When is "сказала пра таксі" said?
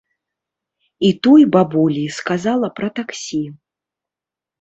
2.19-3.43